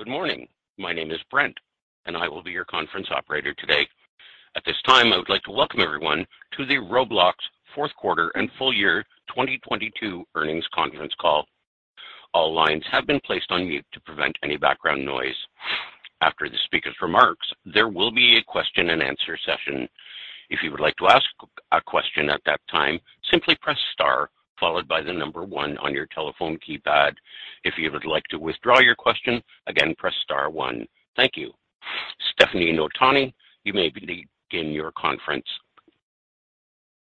[0.00, 0.48] Good morning.
[0.78, 1.58] My name is Brent,
[2.06, 3.86] and I will be your conference operator today.
[4.56, 6.26] At this time, I would like to welcome everyone
[6.56, 7.34] to the Roblox
[7.74, 11.44] fourth quarter and full year 2022 earnings conference call.
[12.32, 15.36] All lines have been placed on mute to prevent any background noise.
[16.22, 19.86] After the speaker's remarks, there will be a question-and-answer session.
[20.48, 21.26] If you would like to ask
[21.72, 24.30] a question at that time, simply press star
[24.60, 27.12] followed by the number one on your telephone keypad.
[27.64, 30.86] If you would like to withdraw your question, again, press star one.
[31.16, 31.50] Thank you.
[32.38, 33.32] Stefanie Notaney,
[33.64, 35.46] you may begin your conference.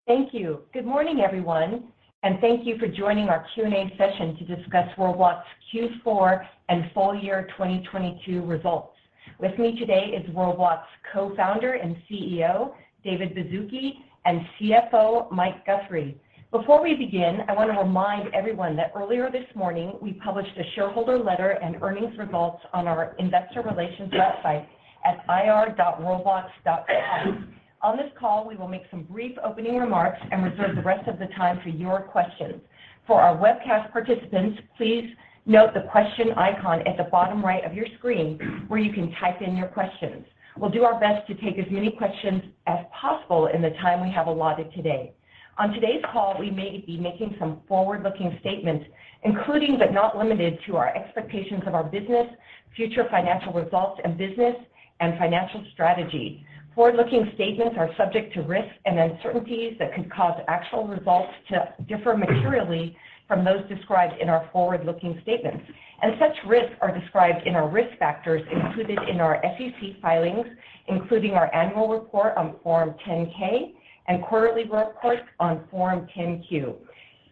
[0.07, 0.61] Thank you.
[0.73, 1.83] Good morning, everyone,
[2.23, 5.41] and thank you for joining our Q&A session to discuss Roblox
[5.73, 8.95] Q4 and full year 2022 results.
[9.39, 10.81] With me today is Roblox
[11.13, 12.73] Co-founder and CEO,
[13.03, 13.93] David Baszucki,
[14.25, 16.19] and CFO, Mike Guthrie.
[16.51, 20.63] Before we begin, I want to remind everyone that earlier this morning, we published a
[20.73, 24.65] shareholder letter and earnings results on our investor relations website
[25.05, 27.53] at ir.roblox.com.
[27.83, 31.19] On this call, we will make some brief opening remarks and reserve the rest of
[31.19, 32.59] the time for your questions.
[33.05, 35.07] For our webcast participants, please
[35.45, 39.43] note the question icon at the bottom right of your screen where you can type
[39.43, 40.25] in your questions.
[40.57, 44.09] We'll do our best to take as many questions as possible in the time we
[44.15, 45.13] have allotted today.
[45.57, 48.85] On today's call, we may be making some forward-looking statements,
[49.23, 52.27] including but not limited to our expectations of our business,
[52.75, 54.55] future financial results and business
[55.01, 56.45] and financial strategy.
[56.75, 62.15] Forward-looking statements are subject to risks and uncertainties that could cause actual results to differ
[62.15, 62.95] materially
[63.27, 65.63] from those described in our forward-looking statements.
[66.01, 70.47] And such risks are described in our risk factors included in our SEC filings,
[70.87, 73.73] including our annual report on Form 10-K
[74.09, 76.75] and quarterly reports on Form 10-Q.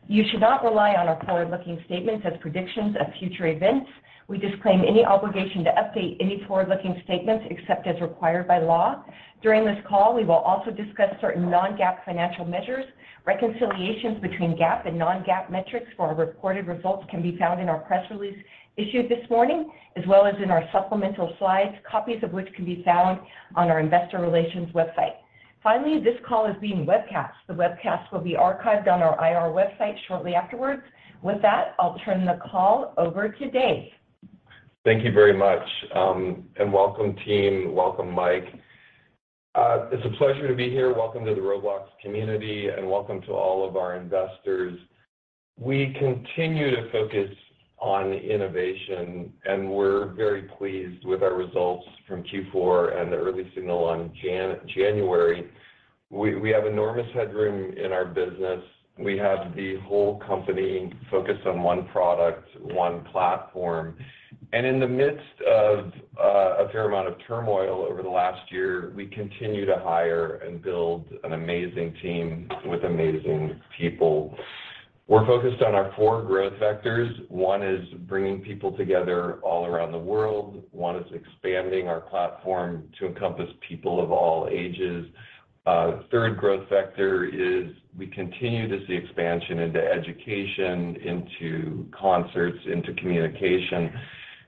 [0.07, 3.89] You should not rely on our forward-looking statements as predictions of future events.
[4.27, 9.03] We disclaim any obligation to update any forward-looking statements except as required by law.
[9.41, 12.85] During this call, we will also discuss certain non-GAAP financial measures.
[13.25, 17.79] Reconciliations between GAAP and non-GAAP metrics for our reported results can be found in our
[17.79, 18.37] press release
[18.77, 22.83] issued this morning, as well as in our supplemental slides, copies of which can be
[22.85, 23.19] found
[23.55, 25.15] on our investor relations website.
[25.67, 27.33] Finally, this call is being webcast.
[27.49, 30.81] The webcast will be archived on our IR website shortly afterwards.
[31.21, 33.89] With that, I'll turn the call over to Dave.
[34.85, 35.67] Thank you very much.
[35.93, 37.75] Um, and welcome team.
[37.75, 38.45] Welcome, Mike.
[39.55, 40.93] Uh, it's a pleasure to be here.
[40.93, 44.79] Welcome to the Roblox community, and welcome to all of our investors.
[45.59, 47.35] We continue to focus
[47.79, 53.83] on innovation, and we're very pleased with our results from Q4 and the early signal
[53.83, 54.11] on
[54.75, 55.47] January.
[56.09, 58.63] We have enormous headroom in our business.
[58.97, 63.95] We have the whole company focused on one product, one platform.
[64.53, 68.91] And in the midst of uh, a fair amount of turmoil over the last year,
[68.95, 74.35] we continue to hire and build an amazing team with amazing people.
[75.07, 77.29] We're focused on our four growth vectors.
[77.29, 80.63] One is bringing people together all around the world.
[80.71, 85.05] One is expanding our platform to encompass people of all ages.
[85.65, 92.93] Uh, third growth vector is we continue to see expansion into education, into concerts, into
[92.95, 93.89] communication.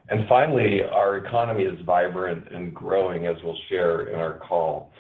[0.10, 4.92] And finally, our economy is vibrant and growing, as we'll share in our call.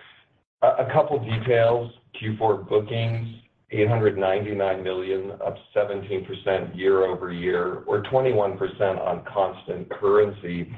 [0.61, 1.91] A couple details.
[2.21, 3.27] Q4 bookings,
[3.71, 10.71] 899 million, up 17% year-over-year or 21% on constant currency.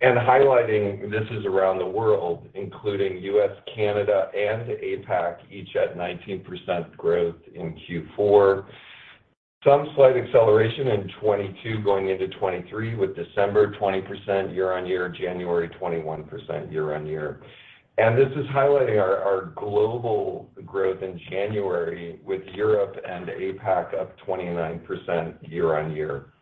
[0.00, 6.96] And highlighting this is around the world, including U.S., Canada, and APAC, each at 19%
[6.96, 8.64] growth in Q4.
[9.64, 17.40] Some slight acceleration in 2022 going into 2023, with December 20% year-on-year, January 21% year-on-year.
[17.98, 25.36] And this is highlighting our global growth in January with Europe and APAC up 29%
[25.42, 26.32] year-on-year.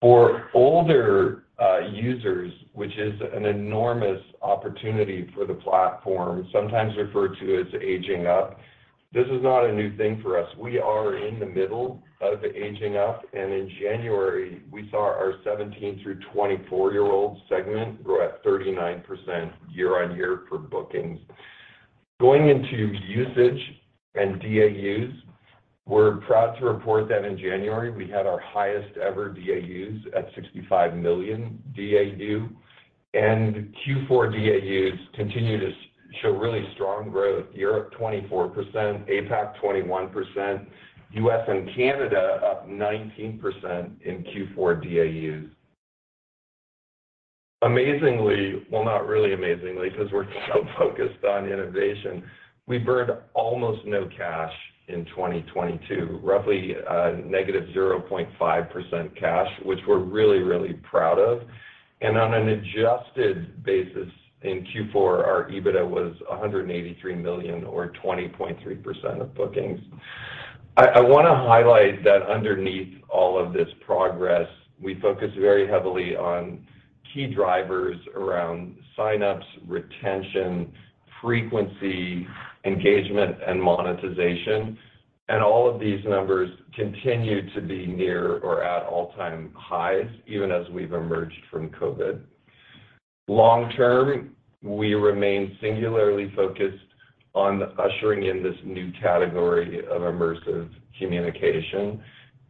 [0.00, 7.60] For older uh, users, which is an enormous opportunity for the platform, sometimes referred to
[7.60, 8.58] as aging up,
[9.12, 10.48] this is not a new thing for us.
[10.58, 16.00] We are in the middle of aging up, and in January, we saw our 17
[16.02, 21.20] through 24-year-old segment grow at 39% year-on-year for bookings.
[22.20, 23.60] Going into usage
[24.14, 25.12] and DAUs,
[25.86, 30.94] we're proud to report that in January, we had our highest ever DAUs at 65
[30.94, 32.48] million DAU.
[33.12, 35.70] And Q4 DAUs continue to
[36.22, 37.46] show really strong growth.
[37.52, 38.54] Europe 24%,
[39.08, 40.66] APAC 21%,
[41.14, 41.44] U.S.
[41.48, 43.40] and Canada up 19%
[44.04, 45.50] in Q4 DAUs.
[47.62, 52.22] Amazingly, well, not really amazingly, 'cause we're so focused on innovation,
[52.66, 54.52] we burned almost no cash
[54.88, 61.42] in 2022, roughly uh, negative 0.5% cash, which we're really, really proud of.
[62.00, 64.08] And on an adjusted basis
[64.42, 69.80] in Q4, our EBITDA was 183 million or 20.3% of bookings.
[70.76, 74.48] I wanna highlight that underneath all of this progress,
[74.82, 76.66] we focus very heavily on
[77.12, 80.72] key drivers around sign-ups, retention,
[81.22, 82.26] frequency,
[82.64, 84.76] engagement, and monetization.
[85.28, 90.68] And all of these numbers continue to be near or at all-time highs, even as
[90.70, 92.20] we've emerged from COVID.
[93.28, 96.84] Long term, we remain singularly focused
[97.34, 102.00] on ushering in this new category of immersive communication,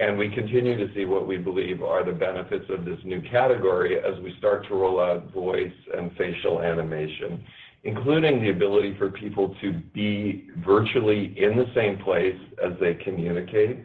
[0.00, 3.98] and we continue to see what we believe are the benefits of this new category
[3.98, 7.42] as we start to roll out voice and facial animation,
[7.84, 13.84] including the ability for people to be virtually in the same place as they communicate,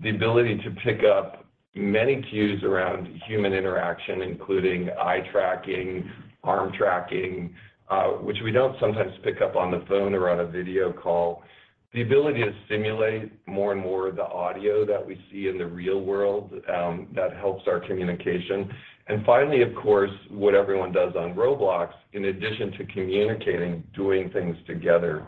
[0.00, 1.44] the ability to pick up
[1.74, 6.10] many cues around human interaction, including eye tracking,
[6.42, 7.54] arm tracking,
[7.92, 11.42] Uh, which we don't sometimes pick up on the phone or on a video call.
[11.92, 15.66] The ability to simulate more and more of the audio that we see in the
[15.66, 18.72] real world, um, that helps our communication.
[19.08, 24.56] And finally, of course, what everyone does on Roblox, in addition to communicating, doing things
[24.66, 25.26] together.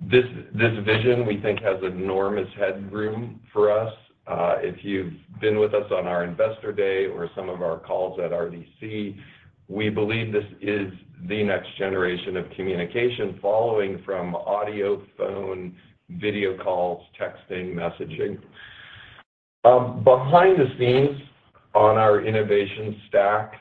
[0.00, 3.94] This vision, we think, has enormous headroom for us.
[4.26, 8.18] Uh, if you've been with us on our Investor Day or some of our calls
[8.18, 9.16] at RDC,
[9.72, 10.92] we believe this is
[11.28, 15.74] the next generation of communication following from audio, phone,
[16.10, 18.38] video calls, texting, messaging.
[19.64, 21.18] Um, behind the scenes
[21.74, 23.54] on our innovation stack,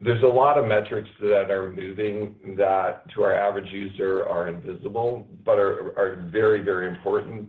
[0.00, 5.26] there's a lot of metrics that are moving that to our average user are invisible,
[5.44, 7.48] but are very, very important,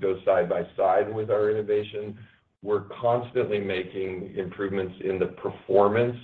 [0.00, 2.18] go side by side with our innovation.
[2.62, 6.16] We're constantly making improvements in the performance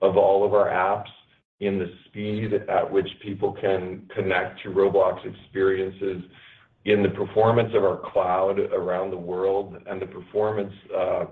[0.00, 1.10] of all of our apps,
[1.60, 6.22] in the speed at which people can connect to Roblox experiences,
[6.84, 11.24] in the performance of our cloud around the world, and the performance uh,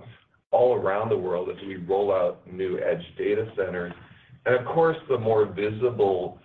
[0.50, 3.92] all around the world as we roll out new edge data centers.
[4.44, 6.38] And of course, the more visible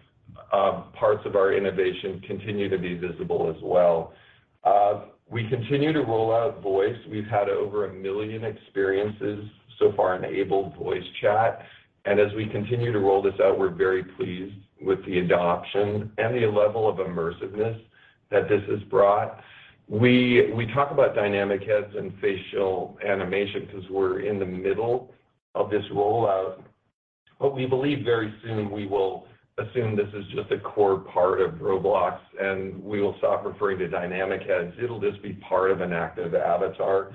[0.53, 4.13] um, parts of our innovation continue to be visible as well.
[4.63, 6.95] Uh, we continue to roll out voice.
[7.09, 9.45] We've had over 1 million experiences
[9.79, 11.65] so far enabled voice chat.
[12.05, 16.35] And as we continue to roll this out, we're very pleased with the adoption and
[16.35, 17.79] the level of immersiveness
[18.31, 19.39] that this has brought.
[19.87, 25.13] We talk about dynamic heads and facial animation because we're in the middle
[25.53, 26.61] of this rollout.
[27.39, 29.27] But we believe very soon we will
[29.57, 33.87] assume this is just a core part of Roblox, and we will stop referring to
[33.87, 34.73] dynamic heads.
[34.81, 37.11] It'll just be part of an active avatar.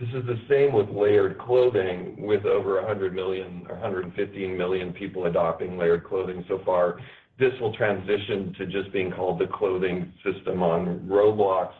[0.00, 5.26] This is the same with layered clothing, with over 100 million or 115 million people
[5.26, 6.98] adopting layered clothing so far.
[7.38, 11.70] This will transition to just being called the clothing system on Roblox.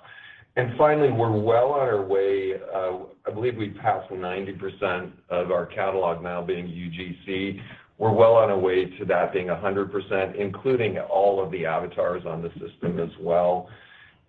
[0.54, 2.54] And finally, we're well on our way.
[2.72, 7.60] Uh, I believe we've passed 90% of our catalog now being UGC.
[7.98, 12.42] We're well on our way to that being 100%, including all of the avatars on
[12.42, 13.68] the system as well.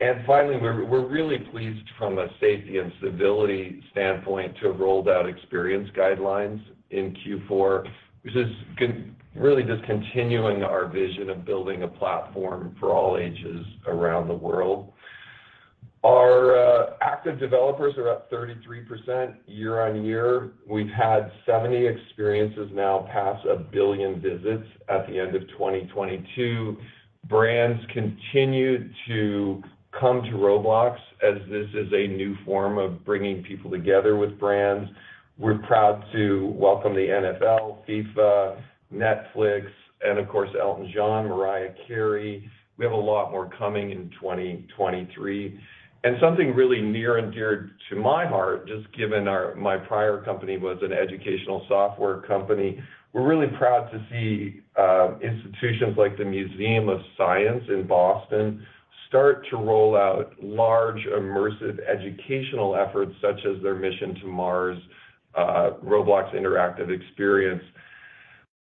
[0.01, 5.27] And finally, we're really pleased from a safety and civility standpoint to have rolled out
[5.27, 7.87] experience guidelines in Q4,
[8.23, 8.51] which is
[9.35, 14.91] really just continuing our vision of building a platform for all ages around the world.
[16.03, 20.51] Our uh, active developers are up 33% year-on-year.
[20.69, 26.77] We've had 70 experiences now pass 1 billion visits at the end of 2022.
[27.27, 29.63] Brands continue to
[29.99, 34.89] come to Roblox as this is a new form of bringing people together with brands.
[35.37, 38.61] We're proud to welcome the NFL, FIFA,
[38.93, 39.67] Netflix,
[40.03, 42.49] and of course, Elton John, Mariah Carey.
[42.77, 45.59] We have a lot more coming in 2023.
[46.03, 49.25] and Something really near and dear to my heart, just given
[49.57, 52.81] my prior company was an educational software company,
[53.13, 58.65] we're really proud to see uh, institutions like the Museum of Science in Boston
[59.07, 64.77] start to roll out large, immersive educational efforts, such as their Mission to Mars
[65.35, 67.63] uh, Roblox interactive experience.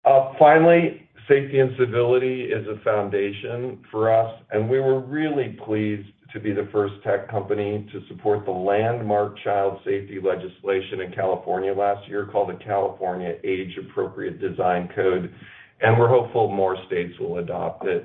[0.05, 6.09] Uh, finally, safety and civility is a foundation for us, and we were really pleased
[6.33, 11.73] to be the first tech company to support the landmark child safety legislation in California
[11.73, 15.33] last year called the California Age-Appropriate Design Code.
[15.81, 18.05] and we're hopeful more states will adopt it.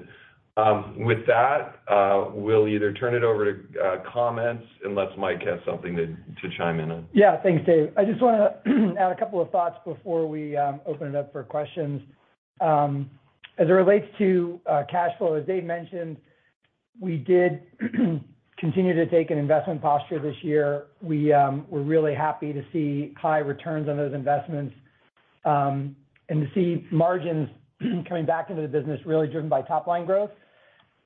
[0.57, 5.59] Um, with that, uh, we'll either turn it over to uh, comments unless Mike has
[5.65, 7.07] something to chime in on.
[7.13, 7.41] Yeah.
[7.41, 7.93] Thanks, Dave.
[7.97, 8.55] I just wanna
[8.99, 12.01] add a couple of thoughts before we um, open it up for questions.
[12.59, 13.09] Um,
[13.57, 16.17] as it relates to uh, cash flow, as Dave mentioned,
[16.99, 17.61] we did
[18.57, 20.87] continue to take an investment posture this year.
[21.01, 24.75] We're really happy to see high returns on those investments,
[25.45, 25.95] and
[26.29, 27.49] to see margins
[28.07, 30.31] coming back into the business really driven by top line growth.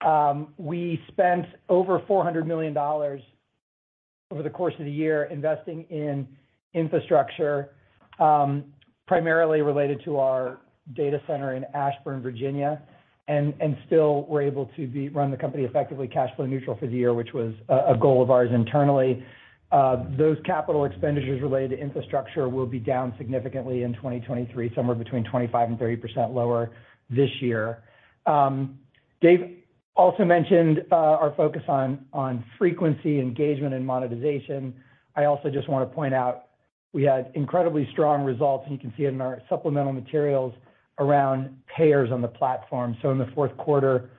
[0.06, 6.28] Um, we spent over $400 million over the course of the year investing in
[6.74, 7.72] infrastructure,
[8.20, 8.66] um,
[9.08, 10.60] primarily related to our
[10.94, 12.82] data center in Ashburn, Virginia,
[13.28, 13.56] and
[13.88, 17.34] still we're able to run the company effectively cash flow neutral for the year, which
[17.34, 19.26] was a goal of ours internally.
[19.72, 25.24] Uh, those capital expenditures related to infrastructure will be down significantly in 2023, somewhere between
[25.24, 26.70] 25 and 30% lower
[27.10, 27.80] this year.
[28.28, 28.78] Um,
[29.22, 29.58] Dave
[29.96, 34.74] also mentioned uh, our focus on frequency, engagement, and monetization.
[35.16, 36.46] I also just wanna point out
[36.94, 40.54] we had incredibly strong results, and you can see it in our supplemental materials
[41.00, 42.96] around payers on the platform.
[43.02, 44.12] So in the fourth quarter,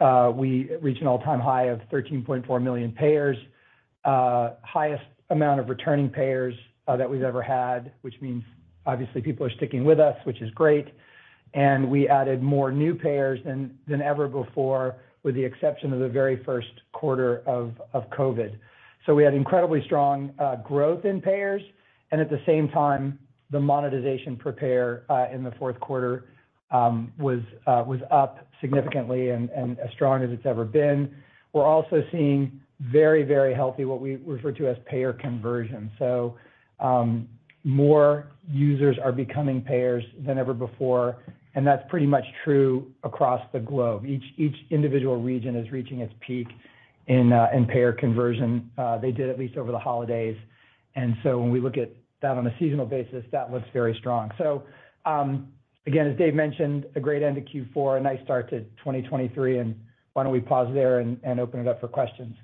[0.00, 3.36] uh, we reached an all-time high of 13.4 million payers,
[4.04, 6.54] uh, highest amount of returning payers
[6.96, 8.42] that we've ever had, which means
[8.86, 10.88] obviously people are sticking with us, which is great.
[11.54, 14.96] And we added more new payers than ever before,
[15.28, 17.74] with the exception of the very first quarter of
[18.18, 18.56] COVID.
[19.04, 21.60] So we had incredibly strong uh, growth in payers,
[22.10, 23.18] and at the same time,
[23.50, 26.30] the monetization per payer uh, in the fourth quarter
[26.70, 31.14] um, uh, was up significantly and as strong as it's ever been.
[31.52, 35.90] We're also seeing very, very healthy, what we refer to as payer conversion.
[35.98, 36.38] So
[36.80, 37.28] um,
[37.64, 41.18] more users are becoming payers than ever before,
[41.58, 44.06] and that's pretty much true across the globe.
[44.06, 46.46] Each individual region is reaching its peak
[47.08, 48.70] in payer conversion.
[49.02, 50.36] They did at least over the holidays.
[50.94, 51.90] And so when we look at
[52.22, 54.30] that on a seasonal basis, that looks very strong.
[54.38, 54.62] So
[55.04, 55.48] um
[55.88, 59.74] again, as Dave mentioned, a great end to Q4, a nice start to 2023, and
[60.12, 62.36] why don't we pause there and open it up for questions.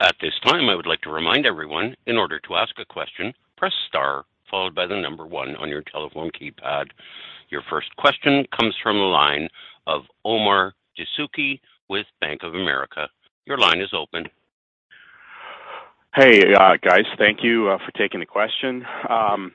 [0.00, 3.32] At this time, I would like to remind everyone, in order to ask a question,
[3.56, 6.84] press star followed by the number one on your telephone keypad.
[7.48, 9.48] Your first question comes from the line
[9.88, 13.08] of Omar Dessouky with Bank of America.
[13.46, 14.26] Your line is open.
[16.14, 17.06] Hey, uh, guys.
[17.18, 18.84] Thank you uh, for taking the question.
[19.08, 19.52] Um,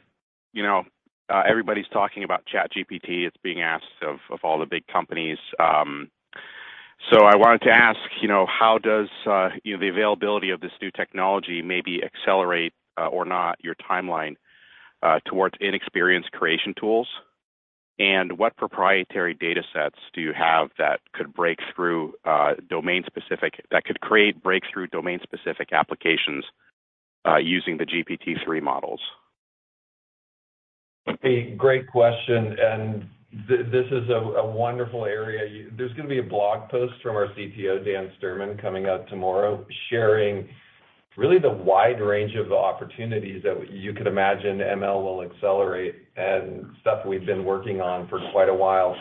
[0.51, 0.83] you know,
[1.29, 3.27] uh, everybody's talking about ChatGPT.
[3.27, 5.37] It's being asked of all the big companies.
[5.59, 6.09] Um
[7.11, 9.07] so I wanted to ask, you know, how does,
[9.63, 14.35] you know, the availability of this new technology maybe accelerate or not your timeline
[15.25, 17.07] towards in-experience creation tools?
[17.99, 23.85] And what proprietary datasets do you have that could break through uh, domain specific, that
[23.85, 26.45] could create breakthrough domain-specific applications
[27.41, 29.01] using the GPT-3 models?
[31.23, 33.09] A great question, And
[33.47, 35.67] this is a wonderful area.
[35.77, 40.49] There's gonna be a blog post from our CTO, Dan Sturman, coming out tomorrow sharing
[41.17, 47.05] really the wide range of opportunities that you could imagine ML will accelerate and stuff
[47.05, 48.95] we've been working on for quite a while.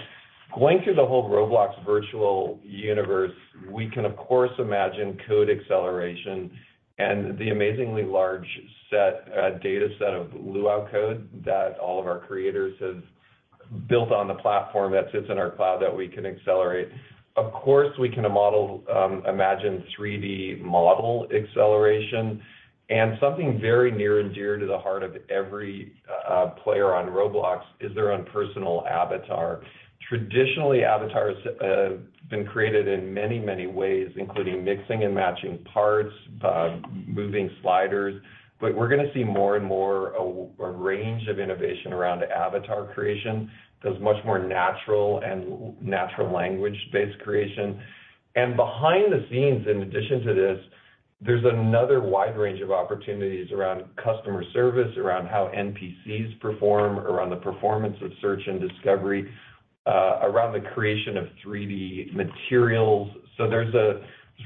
[0.59, 3.33] Going through the whole Roblox virtual universe,
[3.71, 6.51] we can of course imagine code acceleration
[6.99, 8.47] and the amazingly large
[8.89, 13.03] set, uh, data set of Luau code that all of our creators have
[13.89, 16.89] built on the platform that sits in our cloud that we can accelerate.
[17.37, 22.43] Of course, we can um, imagine 3D model acceleration.
[22.89, 25.93] And something very near and dear to the heart of every
[26.29, 29.61] uh, player on Roblox is their own personal avatar.
[30.09, 31.99] Traditionally, avatars have
[32.31, 36.13] been created in many, many ways, including mixing and matching parts,
[36.45, 38.23] uh, moving sliders.
[38.61, 40.15] But we're gonna see more and more
[40.59, 43.51] a range of innovation around avatar creation
[43.83, 47.81] that's much more natural and natural language-based creation.
[48.35, 50.59] And behind the scenes, in addition to this,
[51.21, 57.37] there's another wide range of opportunities around customer service, around how NPCs perform, around the
[57.37, 59.31] performance of search and discovery,
[59.87, 63.09] uh, around the creation of 3D materials.
[63.39, 63.75] So there's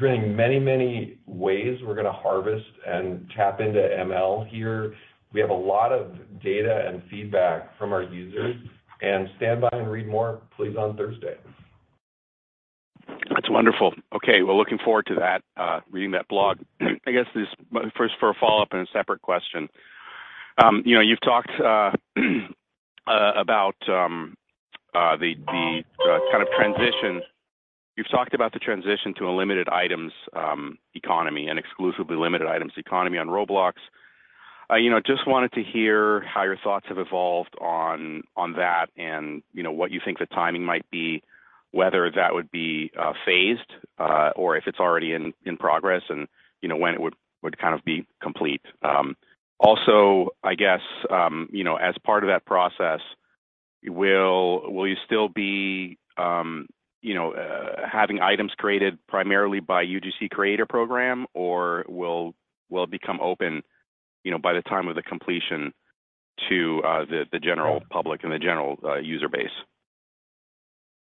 [0.01, 4.95] really many, many ways we're gonna harvest and tap into ML here.
[5.33, 8.57] We have a lot of data and feedback from our users.
[9.02, 11.37] And stand by and read more, please, on Thursday.
[13.30, 13.95] That's wonderful.
[14.14, 14.42] Okay.
[14.42, 16.59] Well, looking forward to that, uh, reading that blog.
[16.80, 17.47] I guess this
[17.97, 19.69] first for a follow-up and a separate question.
[20.62, 21.92] Um, you know, you've talked uh,
[23.07, 24.35] uh, about um,
[24.92, 25.35] the
[26.33, 27.23] kind of transition.
[27.97, 32.73] You've talked about the transition to a limited items um, economy and exclusively limited items
[32.76, 33.75] economy on Roblox.
[34.71, 38.87] Uh, you know, just wanted to hear how your thoughts have evolved on on that
[38.97, 41.23] and, you know, what you think the timing might be,
[41.73, 46.29] whether that would be uh, phased uh, or if it's already in progress and,
[46.61, 48.62] you know, when it would kind of be complete.
[48.83, 49.17] Um,
[49.59, 53.00] also, I guess, um, you know, as part of that process,
[53.85, 56.69] will will you still be, um,
[57.03, 57.35] you know,
[57.91, 62.35] having items created primarily by UGC creator program, or will
[62.71, 63.62] it become open,
[64.25, 65.73] you know, by the time of the completion
[66.49, 69.50] to uh, the general public and the general uh, user base?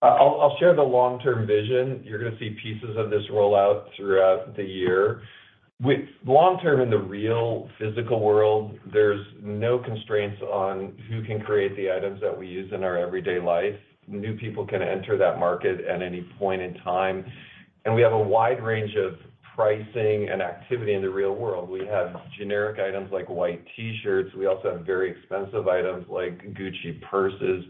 [0.01, 2.03] I'll share the long-term vision.
[2.05, 5.23] You're gonna see pieces of this roll out throughout the year.
[5.83, 11.77] With long term in the real physical world, there's no constraints on who can create
[11.77, 13.75] the items that we use in our everyday life.
[14.07, 17.25] New people can enter that market at any point in time,
[17.85, 19.19] and we have a wide range of
[19.59, 21.69] pricing and activity in the real world.
[21.69, 24.33] We have generic items like white T-shirts.
[24.37, 27.65] We also have very expensive items like Gucci purses.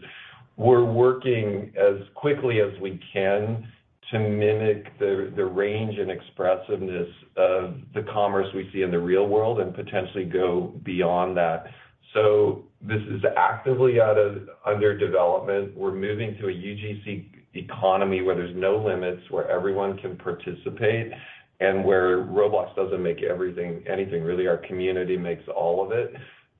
[0.55, 3.67] We're working as quickly as we can
[4.11, 9.59] to mimic the range and expressiveness of the commerce we see in the real world
[9.59, 11.73] and potentially go beyond that.
[12.13, 15.75] So this is actively under development.
[15.75, 21.11] We're moving to a UGC economy where there's no limits, where everyone can participate,
[21.59, 26.13] and where Roblox doesn't make everything, anything really, our community makes all of it.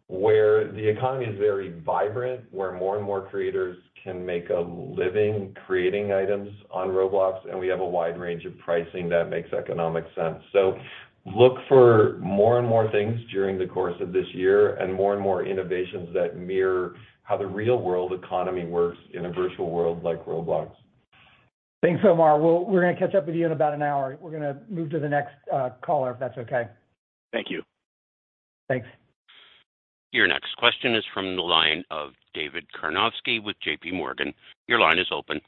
[0.08, 5.56] Where the economy is very vibrant, where more and more creators can make a living
[5.68, 10.06] creating items on Roblox, and we have a wide range of pricing that makes economic
[10.16, 10.40] sense.
[10.52, 10.78] So
[11.26, 15.22] look for more and more things during the course of this year and more and
[15.22, 20.26] more innovations that mirror how the real world economy works in a virtual world like
[20.26, 20.72] Roblox.
[21.82, 22.40] Thanks, Omar.
[22.40, 24.18] We're gonna catch up with you in about an hour.
[24.20, 26.68] We're gonna move to the next uh, caller, if that's okay.
[27.32, 27.64] Thank you.
[28.68, 28.88] Thanks.
[30.12, 34.34] Your next question is from the line of David Karnovsky with JPMorgan.
[34.68, 35.40] Your line is open.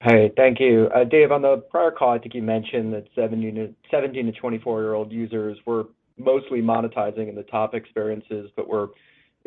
[0.00, 0.88] Hey, thank you.
[0.94, 5.58] Uh, Dave, on the prior call, I think you mentioned that 17 to 24-year-old users
[5.66, 5.84] were
[6.18, 8.88] mostly monetizing in the top experiences, but were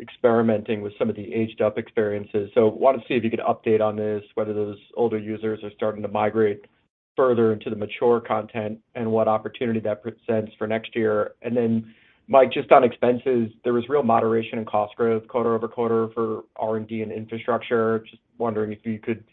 [0.00, 2.50] experimenting with some of the aged-up experiences.
[2.54, 5.70] So wanted to see if you could update on this, whether those older users are
[5.76, 6.64] starting to migrate
[7.16, 11.32] further into the mature content and what opportunity that presents for next year.
[11.42, 11.94] And then,
[12.28, 17.12] Mike, just on expenses, there was real moderation in cost growth quarter-over-quarter for R&D and
[17.12, 18.04] infrastructure.
[18.08, 19.24] Just wondering if you could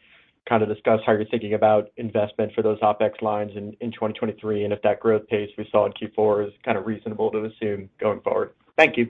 [0.49, 4.73] kind of discuss how you're thinking about investment for those OpEx lines in 2023, and
[4.73, 8.21] if that growth pace we saw in Q4 is kind of reasonable to assume going
[8.21, 8.51] forward.
[8.77, 9.09] Thank you.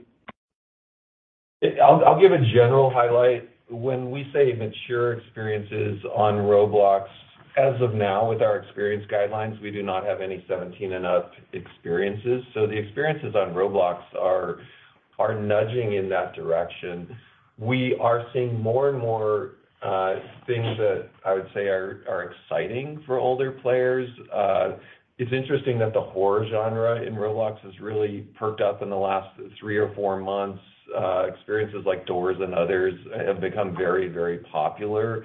[1.62, 3.48] I'll give a general highlight.
[3.68, 7.06] When we say mature experiences on Roblox,
[7.56, 11.32] as of now, with our experience guidelines, we do not have any 17 and up
[11.52, 12.44] experiences.
[12.54, 14.60] So the experiences on Roblox are
[15.18, 17.16] nudging in that direction.
[17.58, 20.16] We are seeing more and more uh,
[20.46, 24.08] things that I would say are exciting for older players.
[24.32, 24.76] Uh,
[25.18, 29.28] it's interesting that the horror genre in Roblox has really perked up in the last
[29.58, 30.62] three or four months.
[30.96, 32.94] Uh, experiences like Doors and others
[33.26, 35.24] have become very, very popular.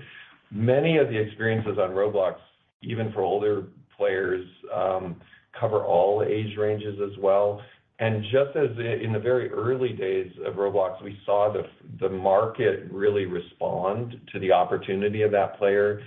[0.52, 2.36] Many of the experiences on Roblox,
[2.82, 5.21] even for older players, um,
[5.58, 7.62] cover all age ranges as well.
[7.99, 11.54] And just as in the very early days of Roblox, we saw
[11.99, 16.02] the market really respond to the opportunity of that player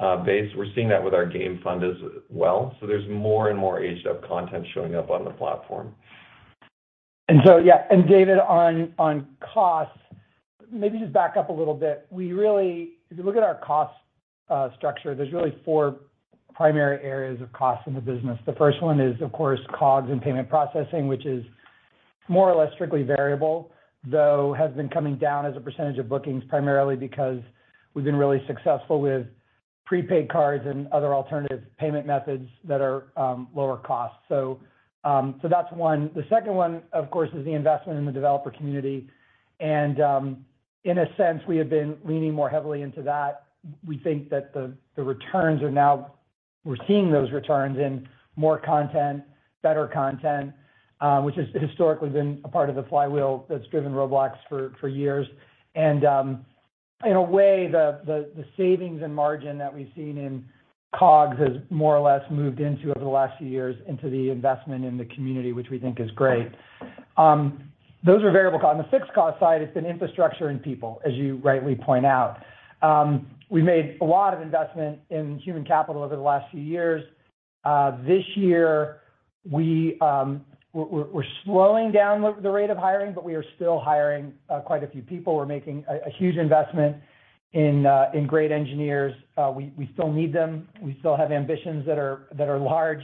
[0.00, 0.50] uh, base.
[0.56, 1.96] We're seeing that with our game fund as
[2.28, 2.76] well.
[2.80, 5.94] So there's more and more aged-up content showing up on the platform.
[7.28, 7.84] And so yeah.
[7.90, 9.98] And David, on on costs,
[10.70, 12.06] maybe just back up a little bit.
[12.10, 13.94] We really, if you look at our cost
[14.48, 15.96] uh, structure, there's really four
[16.54, 18.38] primary areas of cost in the business.
[18.44, 21.44] The first one is, of course, COGS and payment processing, which is
[22.28, 23.70] more or less strictly variable,
[24.04, 27.38] though has been coming down as a percentage of bookings, primarily because
[27.94, 29.26] we've been really successful with
[29.86, 34.16] prepaid cards and other alternative payment methods that are um, lower cost.
[35.08, 36.10] Um, so that's one.
[36.14, 39.08] The second one, of course, is the investment in the developer community.
[39.58, 40.44] And um,
[40.84, 43.44] in a sense, we have been leaning more heavily into that.
[43.86, 46.12] We think that the the returns are now.
[46.64, 49.22] We're seeing those returns in more content,
[49.62, 50.52] better content,
[51.00, 55.26] uh, which has historically been a part of the flywheel that's driven Roblox for years.
[55.74, 56.44] And um
[57.04, 60.44] in a way, the the savings and margin that we've seen in
[60.94, 64.84] COGS has more or less moved into, over the last few years, into the investment
[64.84, 66.48] in the community, which we think is great.
[67.16, 67.70] Um,
[68.04, 68.78] those are variable costs.
[68.78, 72.38] On the fixed cost side, it's been infrastructure and people, as you rightly point out.
[72.80, 77.04] Um, we made a lot of investment in human capital over the last few years.
[77.64, 79.00] Uh, this year,
[80.00, 84.60] um, we're we're slowing down the rate of hiring, but we are still hiring uh,
[84.60, 85.34] quite a few people.
[85.34, 86.96] We're making a huge investment
[87.52, 89.14] in great engineers.
[89.36, 90.68] Uh we still need them.
[90.82, 93.02] We still have ambitions that are that are large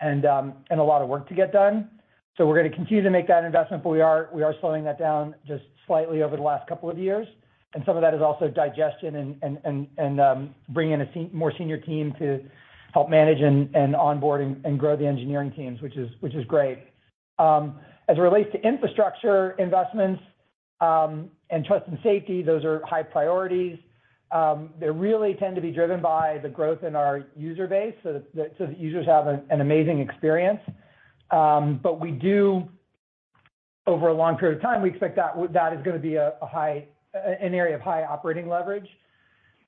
[0.00, 1.90] and um and a lot of work to get done.
[2.36, 4.98] So we're gonna continue to make that investment, but we are we are slowing that
[4.98, 7.26] down just slightly over the last couple of years.
[7.74, 11.52] And some of that is also digestion and and and and bringing in a more
[11.58, 12.40] senior team to
[12.94, 16.78] help manage and onboard and grow the engineering teams, which is which is great.
[18.08, 20.22] As it relates to infrastructure investments
[20.82, 23.78] Um, and trust and safety, those are high priorities.
[24.30, 28.22] Um, they really tend to be driven by the growth in our user base, so
[28.34, 30.60] that users have an amazing experience.
[31.30, 32.68] Um but we do,
[33.86, 36.86] over a long period of time, we expect that that is gonna be a high
[37.14, 38.88] an area of high operating leverage.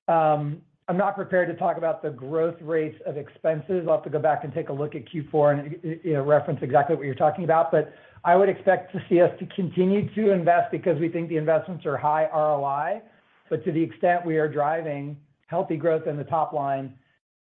[0.08, 3.86] Um, I'm not prepared to talk about the growth rates of expenses.
[3.88, 6.12] I'll have to go back and take a look at Q4 and, uh, uh, you
[6.14, 7.72] know, reference exactly what you're talking about.
[7.72, 7.94] But
[8.24, 11.86] I would expect to see us to continue to invest because we think the investments
[11.86, 13.00] are high ROI.
[13.48, 15.16] But to the extent we are driving
[15.46, 16.94] healthy growth in the top line,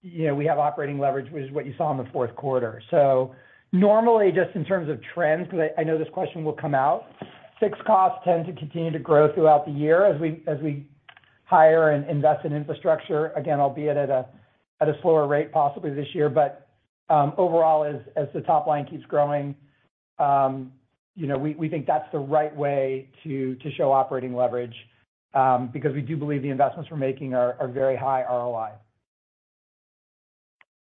[0.03, 2.83] you know, we have operating leverage, which is what you saw in the fourth quarter.
[2.91, 3.35] So
[3.73, 7.07] normally, just in terms of trends, 'cause I know this question will come out,
[7.59, 10.87] fixed costs tend to continue to grow throughout the year as we as we
[11.51, 14.27] hire and invest in infrastructure, again, albeit at a
[14.81, 16.31] at a slower rate possibly this year.
[16.31, 16.69] But
[17.09, 19.57] um, overall, as as the top line keeps growing,
[20.21, 20.73] um,
[21.17, 24.75] you know, we think that's the right way to to show operating leverage,
[25.35, 28.71] um, because we do believe the investments we're making are very high ROI.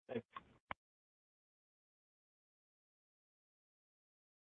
[0.10, 0.26] Thanks.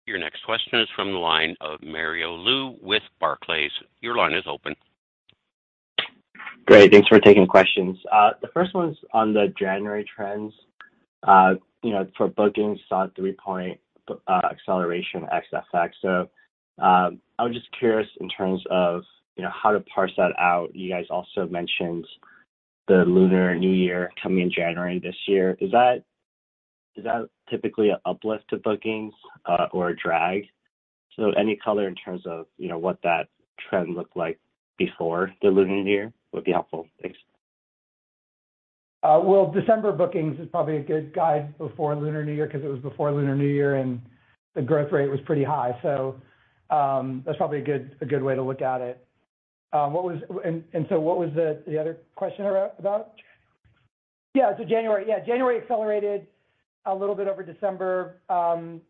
[0.06, 3.72] Your next question is from the line of Mario Lu with Barclays.
[4.00, 4.74] Your line is open.
[6.68, 6.92] Great.
[6.92, 7.98] Thanks for taking questions.
[8.12, 10.54] Uh, the first one's on the January trends.
[11.24, 16.28] Uh, you know, for bookings, saw a 3-point uh, acceleration ex FX.
[16.80, 19.04] Um, I was just curious in terms of,
[19.38, 20.76] you know, how to parse that out.
[20.76, 22.06] You guys also mentioned
[22.90, 25.58] the Lunar New Year coming in January this year.
[25.62, 26.04] Is that
[27.50, 29.14] typically an uplift to bookings
[29.72, 30.44] or a drag?
[31.16, 33.30] So any color in terms of, you know, what that
[33.70, 34.38] trend looked like
[34.78, 36.88] before the Lunar New Year would be helpful.
[37.02, 37.18] Thanks.
[39.04, 42.70] Uh, well, December bookings is probably a good guide before Lunar New Year because it
[42.70, 44.02] was before Lunar New Year, and
[44.56, 45.78] the growth rate was pretty high.
[45.82, 46.22] So
[46.70, 49.08] um that's probably a good way to look at it.
[49.74, 53.14] Um, what was and so what was the other question about?
[54.34, 55.06] Yeah, so January.
[55.08, 56.28] Yeah, January accelerated
[56.86, 58.82] a little bit over December um,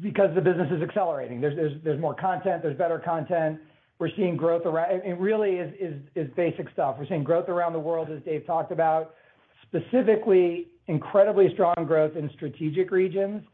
[0.00, 1.40] because the business is accelerating.
[1.40, 3.58] There's more content, there's better content.
[4.02, 5.00] We're seeing growth around.
[5.04, 6.96] It really is basic stuff.
[6.98, 9.14] We're seeing growth around the world, as Dave talked about,
[9.62, 13.44] specifically incredibly strong growth in strategic regions.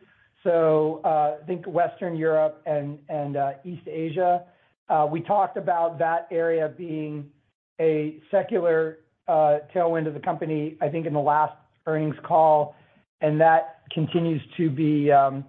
[0.43, 4.45] So uh think Western Europe and uh, East Asia.
[4.89, 7.29] Uh, we talked about that area being
[7.79, 12.75] a secular uh, tailwind of the company, I think in the last earnings call,
[13.21, 15.45] and that continues to be um,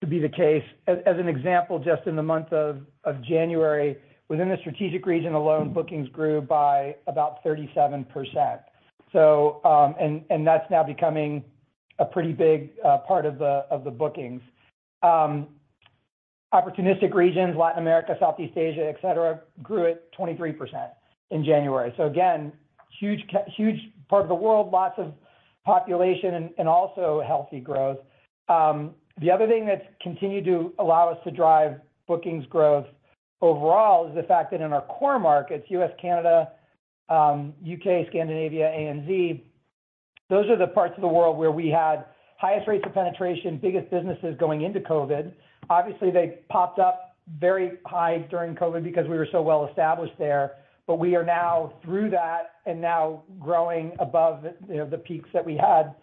[0.00, 0.64] the case.
[0.86, 6.08] As an example, just in the month of January, within the strategic region alone, bookings
[6.08, 8.60] grew by about 37%.
[9.12, 9.94] So um
[10.30, 11.44] and that's now becoming
[11.98, 14.42] a pretty big uh, part of the bookings.
[15.02, 15.48] Um,
[16.52, 20.90] opportunistic regions, Latin America, Southeast Asia, et cetera, grew at 23%
[21.30, 21.92] in January.
[21.96, 22.52] So again,
[22.98, 23.20] huge
[24.08, 25.12] part of the world, lots of
[25.64, 27.98] population and also healthy growth.
[28.48, 32.86] Um, the other thing that's continued to allow us to drive bookings growth
[33.40, 36.52] overall is the fact that in our core markets, U.S., Canada,
[37.08, 39.42] um, U.K., Scandinavia, ANZ,
[40.30, 42.06] those are the parts of the world where we had
[42.38, 45.32] highest rates of penetration, biggest businesses going into COVID.
[45.70, 50.52] Obviously, they popped up very high during COVID because we were so well established there.
[50.86, 55.44] But we are now through that and now growing above, you know, the peaks that
[55.44, 55.94] we had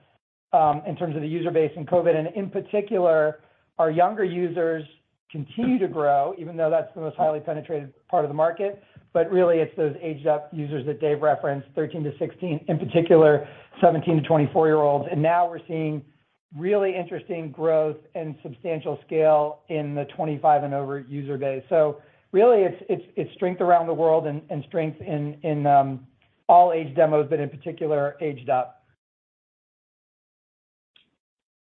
[0.53, 2.15] um, in terms of the user base in COVID.
[2.15, 3.41] And in particular,
[3.77, 4.83] our younger users
[5.31, 8.83] continue to grow, even though that's the most highly penetrated part of the market.
[9.13, 13.47] But really, it's those aged up users that Dave referenced, 13-16, in particular,
[13.81, 15.07] 17-24-year-olds.
[15.11, 16.03] And now we're seeing
[16.57, 21.63] really interesting growth and substantial scale in the 25 and over user base.
[21.69, 26.07] So really, it's strength around the world and strength in um,
[26.47, 28.83] all age demos, but in particular, aged up.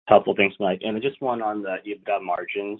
[0.07, 0.35] Helpful.
[0.37, 0.81] Thanks, Mike.
[0.83, 2.79] And just one on the EBITDA margins.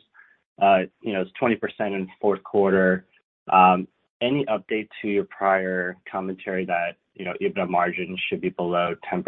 [0.62, 3.06] Uh, you know, it's 20% in fourth quarter.
[3.52, 3.88] Um,
[4.22, 9.24] any update to your prior commentary that, you know, EBITDA margin should be below 10%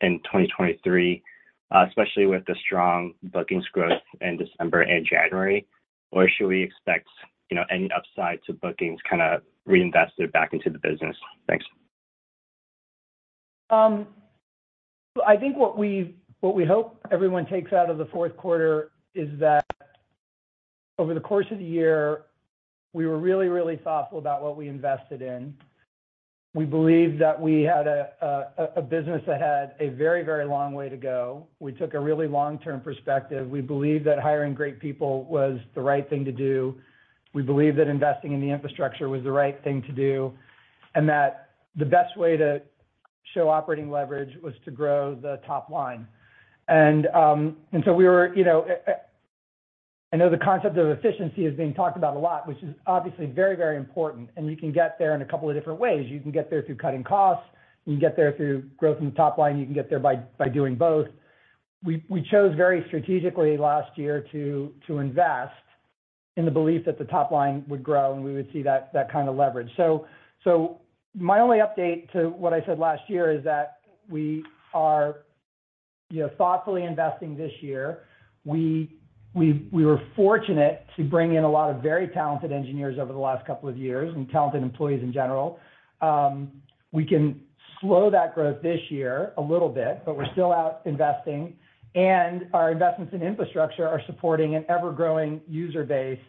[0.00, 1.22] in 2023,
[1.70, 5.66] uh, especially with the strong bookings growth in December and January?
[6.10, 7.08] Or should we expect,
[7.50, 11.16] you know, any upside to bookings kinda reinvested back into the business?
[11.48, 11.64] Thanks.
[13.70, 14.06] Um,
[15.26, 19.28] I think what we what we hope everyone takes out of the fourth quarter is
[19.38, 19.64] that
[21.02, 22.22] over the course of the year,
[22.92, 25.52] we were really really thoughtful about what we invested in.
[26.54, 30.96] We believed that we had a business that had a very very long way to
[30.96, 31.48] go.
[31.58, 33.50] We took a really long-term perspective.
[33.50, 36.76] We believed that hiring great people was the right thing to do.
[37.34, 40.32] We believed that investing in the infrastructure was the right thing to do,
[40.94, 42.62] and that the best way to
[43.34, 46.06] show operating leverage was to grow the top line.
[46.68, 48.66] And um and so we were, you know,
[50.12, 53.26] I know the concept of efficiency is being talked about a lot, which is obviously
[53.26, 56.10] very very important, and you can get there in a couple of different ways.
[56.10, 57.46] You can get there through cutting costs.
[57.86, 59.58] You can get there through growth in the top line.
[59.58, 61.08] You can get there by doing both.
[61.82, 65.54] We chose very strategically last year to invest
[66.36, 69.28] in the belief that the top line would grow, and we would see that kind
[69.28, 69.70] of leverage.
[71.14, 75.16] My only update to what I said last year is that we are,
[76.08, 78.04] you know, thoughtfully investing this year.
[78.44, 78.96] We
[79.34, 83.68] were fortunate to bring in a lot of very talented engineers over the last couple
[83.68, 85.58] of years and talented employees in general.
[86.00, 86.50] Um,
[86.92, 87.40] we can
[87.80, 91.56] slow that growth this year a little bit, but we're still out investing,
[91.94, 96.20] and our investments in infrastructure are supporting an ever-growing user base.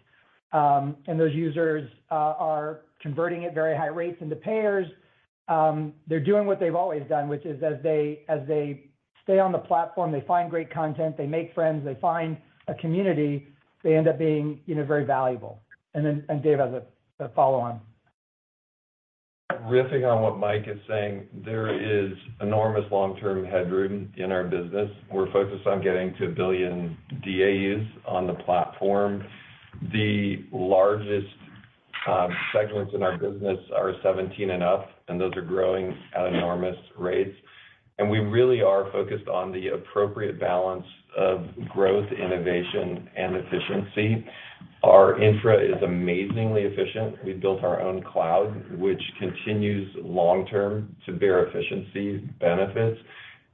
[0.52, 4.88] Um, and those users uh, are converting at very high rates into payers.
[5.48, 8.90] Um, they're doing what they've always done, which is as they
[9.24, 13.48] stay on the platform, they find great content, they make friends, they find a community,
[13.84, 15.60] they end up being, you know, very valuable.
[15.94, 16.74] And then and Dave has
[17.20, 17.80] a follow on.
[19.68, 24.90] Riffing on what Mike is saying, there is enormous long-term headroom in our business.
[25.12, 29.24] We're focused on getting to a 1 billion DAUs on the platform.
[29.92, 31.28] The largest
[32.08, 36.78] uh, segments in our business are 17 and up, and those are growing at enormous
[36.98, 37.36] rates.
[38.00, 40.86] And we really are focused on the appropriate balance
[41.18, 44.26] of growth, innovation, and efficiency.
[44.84, 47.24] Our infra is amazingly efficient.
[47.24, 53.00] We built our own cloud, which continues long term to bear efficiency benefits.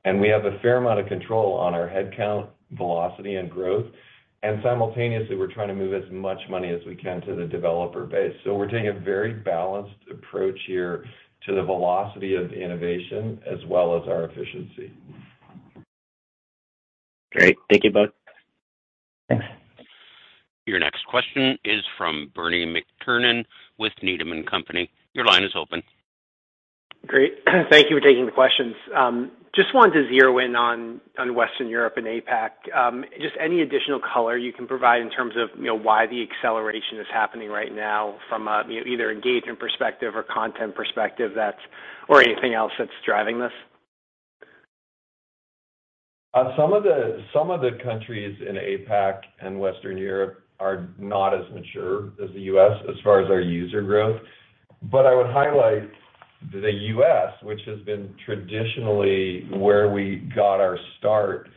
[0.05, 3.85] And we have a fair amount of control on our headcount, velocity, and growth.
[4.41, 8.05] And simultaneously, we're trying to move as much money as we can to the developer
[8.05, 8.33] base.
[8.43, 11.03] So we're taking a very balanced approach here
[11.45, 14.93] to the velocity of innovation as well as our efficiency.
[17.31, 17.57] Great.
[17.69, 18.09] Thank you both.
[19.27, 19.45] Thanks.
[20.65, 23.45] Your next question is from Bernie McTernan
[23.77, 24.89] with Needham & Company.
[25.13, 25.81] Your line is open.
[27.07, 27.39] Great.
[27.71, 28.75] Thank you for taking the questions.
[28.95, 31.01] Um, just wanted to zero in on
[31.33, 32.49] Western Europe and APAC.
[32.75, 36.21] Um, just any additional color you can provide in terms of, you know, why the
[36.21, 41.31] acceleration is happening right now from a, you know, either engagement perspective or content perspective
[41.35, 41.61] that's
[42.07, 43.51] or anything else that's driving this?
[46.33, 52.29] Uh, some of the countries in APAC and Western Europe are not as mature as
[52.33, 52.77] the U.S.
[52.87, 54.21] as far as our user growth.
[54.91, 55.89] But I would highlight
[56.51, 61.49] the U.S., which has been traditionally where we got our start,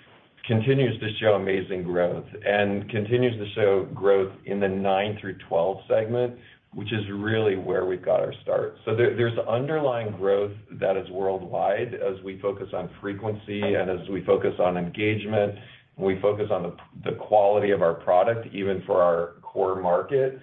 [0.46, 5.78] continues to show amazing growth and continues to show growth in the nine through 12
[5.88, 6.36] segment,
[6.74, 8.76] which is really where we've got our start.
[8.84, 14.24] So there's underlying growth that is worldwide as we focus on frequency and as we
[14.24, 15.58] focus on engagement,
[15.96, 20.40] and we focus on the quality of our product, even for our core market.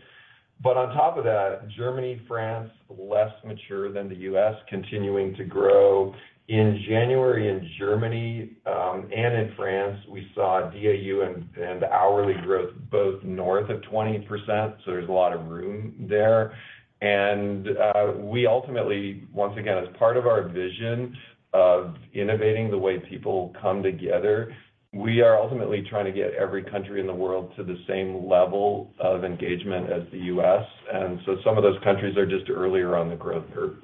[0.62, 6.14] But on top of that, Germany, France, less mature than the U.S., continuing to grow.
[6.50, 11.22] In January in Germany, and in France, we saw DAU
[11.62, 16.58] and hourly growth both north of 20%, so there's a lot of room there.
[17.02, 21.16] And uh we ultimately, once again, as part of our vision
[21.54, 24.52] of innovating the way people come together,
[24.92, 28.92] we are ultimately trying to get every country in the world to the same level
[29.00, 30.66] of engagement as the U.S.
[30.92, 33.76] And so some of those countries are just earlier on the growth curve.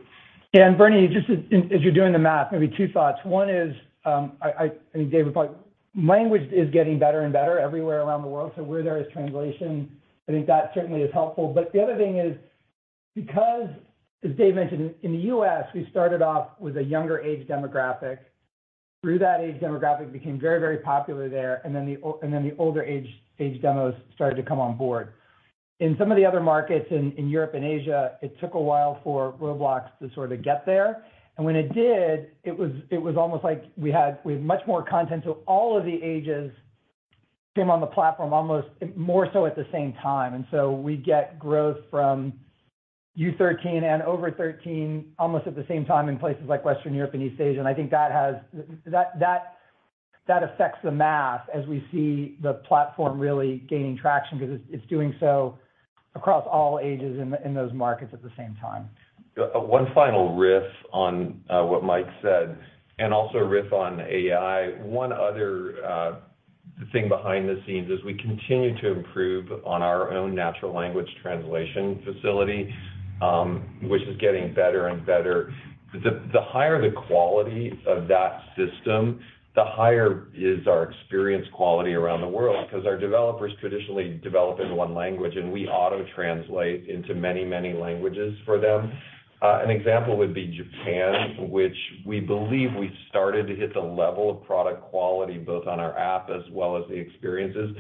[0.56, 0.72] Yeah.
[0.72, 3.20] Bernie, just as you're doing the math, maybe two thoughts.
[3.26, 5.54] One is, um, I think Dave probably.
[5.98, 9.90] Language is getting better and better everywhere around the world, so where there is translation,
[10.28, 11.54] I think that certainly is helpful.
[11.54, 12.38] But the other thing is,
[13.16, 13.70] because,
[14.24, 18.20] as Dave mentioned, in the U.S., we started off with a younger age demographic.
[19.02, 23.94] Through that age demographic became very, very popular there, and then the older age demos
[24.16, 25.14] started to come on board.
[25.80, 29.34] In some of the other markets in Europe and Asia, it took a while for
[29.34, 31.04] Roblox to sort of get there.
[31.38, 35.78] And when it did, it was almost like we had much more content, so all
[35.78, 36.52] of the ages
[37.56, 40.34] came on the platform almost more so at the same time.
[40.34, 42.34] And so we get growth from
[43.18, 47.24] U13 and over 13 almost at the same time in places like Western Europe and
[47.24, 47.60] East Asia.
[47.60, 48.44] And I think that
[50.28, 55.58] affects the math as we see the platform really gaining traction because it's doing so
[56.16, 58.90] across all ages in those markets at the same time.
[59.38, 62.58] Uh, uh, one final riff on uh, what Mike said,
[63.00, 64.70] and also a riff on AI.
[64.82, 66.22] One other
[66.92, 72.02] thing behind the scenes is we continue to improve on our own natural language translation
[72.06, 72.74] facility,
[73.22, 75.54] um, which is getting better and better.
[75.94, 79.22] The higher the quality of that system,
[79.56, 84.76] the higher is our experience quality around the world because our developers traditionally develop in
[84.76, 88.92] one language, and we auto-translate into many, many languages for them.
[89.42, 94.30] Uh, an example would be Japan, which we believe we've started to hit the level
[94.30, 97.76] of product quality, both on our app as well as the experiences,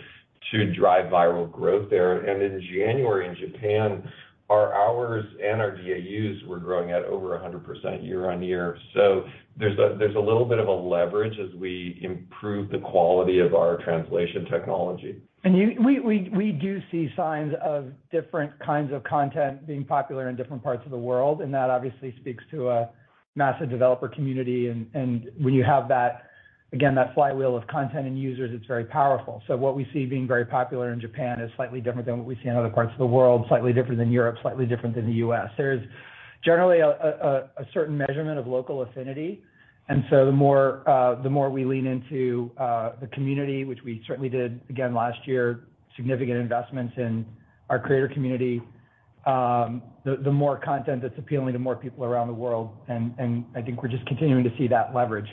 [0.52, 2.20] to drive viral growth there.
[2.20, 4.04] And in January in Japan,
[4.50, 8.78] our hours and our DAUs were growing at over 100% year-on-year.
[8.94, 9.26] So
[9.58, 14.46] there's a little bit of a leverage as we improve the quality of our translation
[14.46, 15.22] technology.
[15.44, 20.92] We do see signs of different kinds of content being popular in different parts of
[20.92, 22.90] the world, and that obviously speaks to a
[23.36, 24.68] massive developer community.
[24.68, 26.30] And when you have that,
[26.74, 29.42] again, that flywheel of content and users, it's very powerful.
[29.48, 32.36] So what we see being very popular in Japan is slightly different than what we
[32.44, 35.14] see in other parts of the world, slightly different than Europe, slightly different than the
[35.14, 35.50] U.S.
[35.58, 35.86] There's
[36.44, 39.42] generally a certain measurement of local affinity.
[39.88, 44.60] And so the more uh, we lean into uh, the community, which we certainly did
[44.70, 47.26] again last year, significant investments in
[47.70, 48.62] our creator community,
[49.26, 52.70] um, the more content that's appealing to more people around the world.
[52.88, 55.28] I think we're just continuing to see that leverage.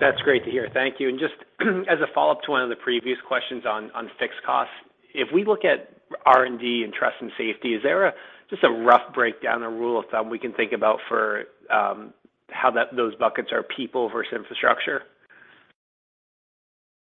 [0.00, 0.68] That's great to hear.
[0.72, 1.08] Thank you.
[1.08, 1.34] And just
[1.88, 4.74] as a follow-up to one of the previous questions on fixed costs,
[5.14, 8.12] if we look at R&D and trust and safety, is there
[8.50, 12.12] just a rough breakdown or rule of thumb we can think about for um,
[12.50, 15.02] how those buckets are people versus infrastructure?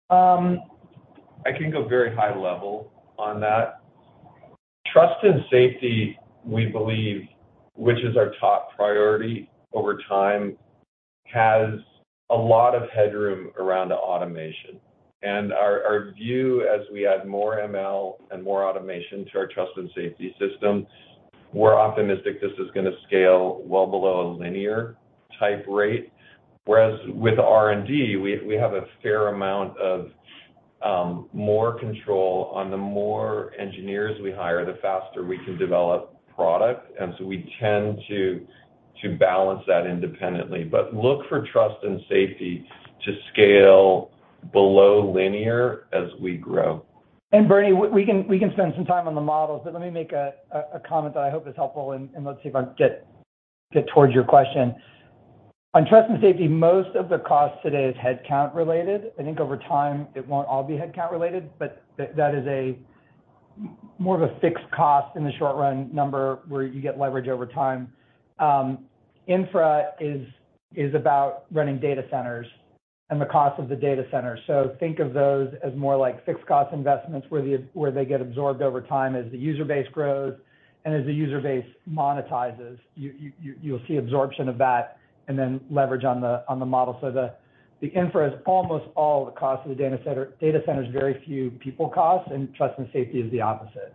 [0.10, 0.60] Um,
[1.46, 3.82] I can go very high level on that.
[4.92, 7.28] Trust and safety, we believe,
[7.76, 10.58] which is our top priority over time,
[11.26, 11.80] has
[12.30, 14.80] a lot of headroom around automation.
[15.24, 19.90] And our view as we add more ML and more automation to our trust and
[19.96, 20.86] safety system,
[21.54, 24.98] we're optimistic this is gonna scale well below a linear
[25.40, 26.12] type rate.
[26.66, 30.12] Whereas with R&D, we have a fair amount of
[30.84, 36.92] um, more control on the more engineers we hire, the faster we can develop product.
[37.00, 38.46] And so we tend to
[39.20, 40.64] balance that independently.
[40.64, 42.68] But look for trust and safety
[43.06, 44.12] to scale
[44.52, 46.86] below linear as we grow.
[47.32, 49.90] And Bernie, we can we can spend some time on the models, but let me
[49.90, 50.34] make a
[50.88, 54.24] comment that I hope is helpful, and let's see if I can get towards your
[54.24, 54.76] question.
[55.74, 59.12] On trust and safety, most of the cost today is headcount related.
[59.20, 62.78] I think over time, it won't all be headcount related, but that is a
[64.00, 67.46] more of a fixed cost in the short run number where you get leverage over
[67.46, 67.92] time.
[68.40, 68.86] Um,
[69.28, 72.48] infra is about running data centers
[73.10, 74.38] and the cost of the data center.
[74.48, 78.82] So think of those as more like fixed cost investments where they get absorbed over
[78.82, 80.34] time as the user base grows
[80.86, 82.78] and as the user base monetizes.
[82.96, 86.98] You'll see absorption of that and then leverage on the model.
[87.00, 90.34] So the infra is almost all the cost of the data center.
[90.42, 93.94] Data center is very few people costs, and trust and safety is the opposite.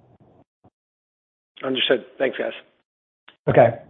[1.64, 2.04] Understood.
[2.16, 2.52] Thanks, guys.
[3.48, 3.82] Okay.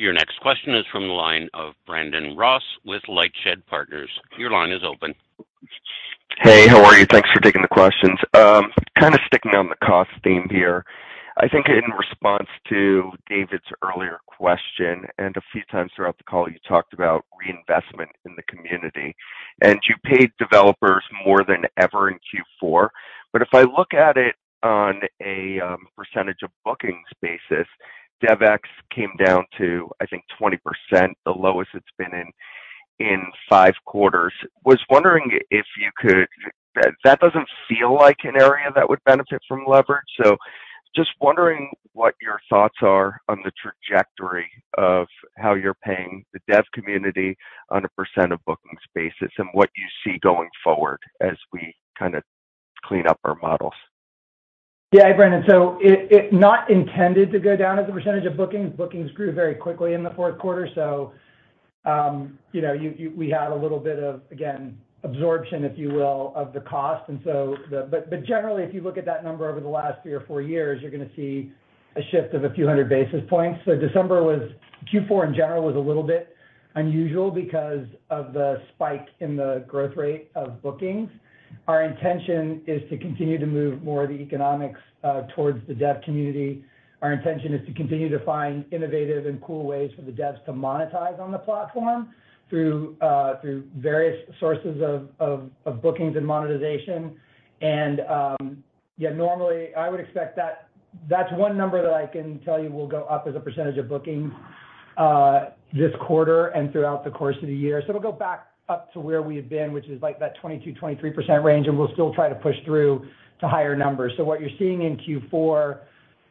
[0.00, 4.08] Your next question is from the line of Brandon Ross with LightShed Partners.
[4.38, 5.14] Your line is open.
[6.38, 7.04] Hey, how are you?
[7.04, 8.18] Thanks for taking the questions.
[8.32, 10.86] Um, kind of sticking on the cost theme here.
[11.36, 16.48] I think in response to David's earlier question, and a few times throughout the call,
[16.48, 19.14] you talked about reinvestment in the community,
[19.60, 22.16] and you paid developers more than ever in
[22.64, 22.88] Q4.
[23.34, 27.66] If I look at it on a um, percentage of bookings basis,
[28.22, 28.60] DevEx
[28.94, 30.58] came down to, I think, 20%,
[31.24, 32.30] the lowest it's been in,
[32.98, 34.32] in five quarters.
[34.64, 36.26] Was wondering if you could.
[37.04, 40.04] That doesn't feel like an area that would benefit from leverage.
[40.22, 40.36] So
[40.94, 45.06] just wondering what your thoughts are on the trajectory of
[45.36, 47.36] how you're paying the dev community
[47.70, 52.14] on a percent of bookings basis and what you see going forward as we kind
[52.14, 52.22] of
[52.84, 53.74] clean up our models.
[54.92, 55.44] Yeah, Brendan.
[55.80, 58.74] It's not intended to go down as a percentage of bookings.
[58.76, 60.68] Bookings grew very quickly in the fourth quarter.
[60.74, 61.12] So
[61.84, 62.76] um, you know,
[63.16, 67.08] we had a little bit of, again, absorption, if you will, of the cost.
[67.08, 70.20] And so but generally, if you look at that number over the last three or
[70.20, 71.52] four years, you're gonna see
[71.96, 73.60] a shift of a few hundred basis points.
[73.64, 74.42] So December was
[74.92, 76.36] Q4 in general was a little bit
[76.74, 81.10] unusual because of the spike in the growth rate of bookings.
[81.68, 86.02] Our intention is to continue to move more of the economics uh, towards the dev
[86.02, 86.64] community.
[87.02, 90.52] Our intention is to continue to find innovative and cool ways for the devs to
[90.52, 92.10] monetize on the platform
[92.48, 93.34] through uh,
[93.76, 94.82] various sources
[95.20, 97.16] of bookings and monetization.
[97.62, 98.64] And um
[99.00, 100.68] yeah, normally I would expect that
[101.08, 103.88] that's one number that I can tell you will go up as a percentage of
[103.88, 104.30] bookings
[104.98, 107.82] uh, this quarter and throughout the course of the year.
[107.86, 111.42] So it'll go back up to where we had been, which is like that 22%-23%
[111.44, 113.04] range, and we'll still try to push through
[113.40, 114.12] to higher numbers.
[114.16, 115.80] So what you're seeing in Q4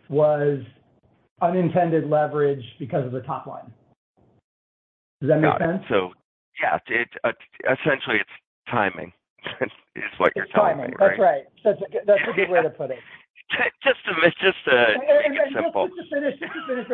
[0.10, 0.60] was
[1.42, 3.72] unintended leverage because of the top line.
[5.22, 5.84] Does that make sense?
[5.90, 7.10] Got it.
[7.24, 7.32] Yeah, uh,
[7.72, 8.30] essentially it's
[8.70, 9.12] timing
[9.62, 11.14] is what you're telling me, right?
[11.14, 11.44] It's timing.
[11.64, 12.06] That's right.
[12.06, 13.00] That's a good way to put it.
[13.84, 14.56] Just to make it
[15.54, 15.88] simple.
[15.88, 16.16] Just to
[16.68, 16.88] finish,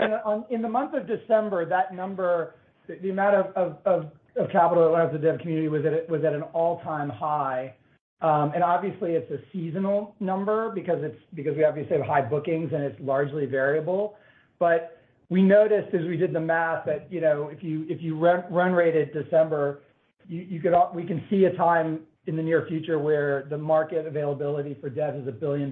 [0.50, 2.56] in the month of December, that number,
[2.88, 4.12] the amount of
[4.52, 7.74] capital that went out the dev community was at was at an all-time high.
[8.22, 12.72] Um and obviously it's a seasonal number because it's because we obviously have high bookings
[12.74, 14.16] and it's largely variable.
[14.60, 14.98] But
[15.30, 18.74] we noticed as we did the math that, you know, if you if you run
[18.74, 19.82] rate December,
[20.30, 25.16] we can see a time in the near future where the market availability for dev
[25.16, 25.70] is $1 billion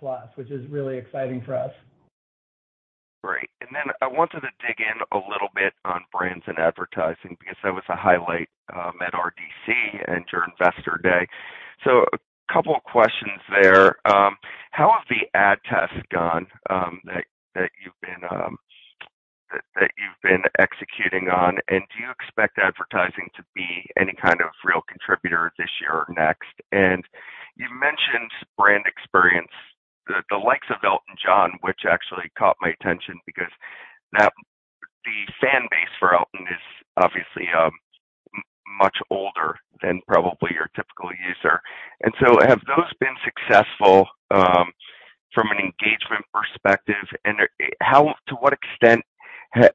[0.00, 1.70] plus, which is really exciting for us.
[3.22, 3.50] Great.
[3.60, 7.56] And then I wanted to dig in a little bit on brands and advertising because
[7.62, 9.68] that was a highlight um, at RDC
[10.08, 11.28] and your Investor Day.
[11.84, 12.18] So a
[12.52, 13.96] couple of questions there.
[14.10, 14.36] Um,
[14.72, 17.22] how have the ad tests gone um, that
[19.96, 21.58] you've been executing on?
[21.68, 26.06] And do you expect advertising to be any kind of real contributor this year or
[26.16, 26.50] next?
[26.72, 27.04] And
[27.56, 29.52] you mentioned brand experience,
[30.06, 33.52] the likes of Elton John, which actually caught my attention because
[34.18, 34.32] that
[35.04, 36.62] the fan base for Elton is
[36.96, 37.72] obviously um,
[38.78, 41.60] much older than probably your typical user.
[42.02, 44.72] And so, have those been successful um,
[45.34, 47.04] from an engagement perspective?
[47.24, 49.02] And eh, how, to what extent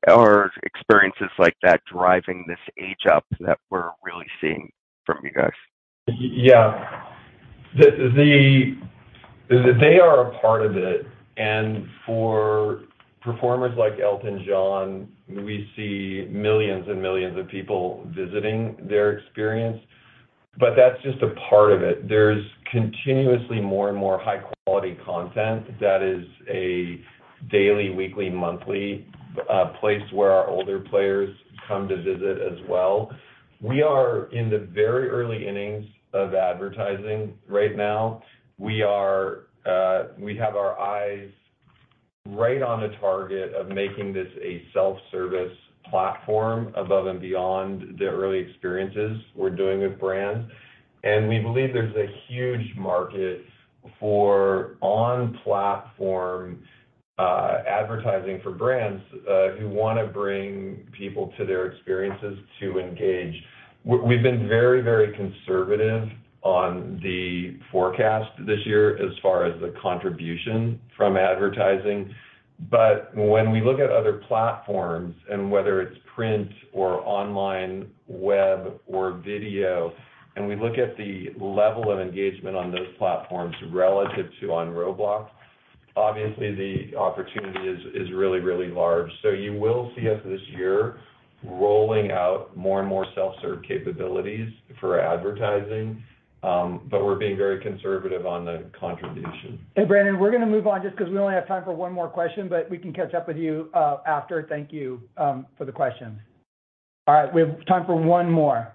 [0.08, 4.70] are experiences like that driving this age up that we're really seeing
[5.06, 5.52] from you guys?
[6.20, 7.04] Yeah.
[9.50, 11.06] They are a part of it.
[11.38, 12.82] And for
[13.22, 19.80] performers like Elton John, we see millions and millions of people visiting their experience.
[20.60, 22.10] But that's just a part of it.
[22.10, 27.02] There's continuously more and more high-quality content that is a
[27.52, 29.06] daily, weekly, monthly
[29.50, 31.30] uh, place where our older players
[31.68, 33.12] come to visit as well.
[33.62, 38.24] We are in the very early innings of advertising right now.
[39.68, 41.30] Uh, we have our eyes
[42.30, 45.56] right on the target of making this a self-service
[45.90, 50.50] platform above and beyond the early experiences we're doing with brands.
[51.04, 53.44] And we believe there's a huge market
[54.00, 56.64] for on-platform
[57.18, 63.34] uh, advertising for brands uh, who wanna bring people to their experiences to engage.
[63.84, 66.10] We've been very, very conservative
[66.44, 72.14] on the forecast this year as far as the contribution from advertising.
[72.72, 79.12] But when we look at other platforms, and whether it's print or online, web or
[79.14, 79.94] video,
[80.36, 85.30] and we look at the level of engagement on those platforms relative to on Roblox,
[85.96, 89.10] obviously the opportunity is really, really large.
[89.24, 91.00] So you will see us this year
[91.44, 96.04] rolling out more and more self-serve capabilities for advertising,
[96.48, 99.60] Um, but we're being very conservative on the contribution.
[99.76, 102.08] Hey, Brandon, we're gonna move on just 'cause we only have time for one more
[102.08, 104.44] question, but we can catch up with you uh, after.
[104.44, 106.22] Thank you um, for the question.
[107.06, 108.74] All right, we have time for one more.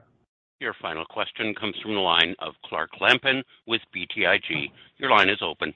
[0.61, 4.71] Your final question comes from the line of Clark Lampen with BTIG.
[4.99, 5.73] Your line is open.